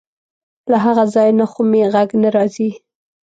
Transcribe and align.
له 0.71 0.77
هغه 0.85 1.03
ځای 1.13 1.29
نه 1.39 1.45
خو 1.51 1.61
مې 1.71 1.81
غږ 1.93 2.09
نه 2.21 2.29
راځي. 2.35 2.69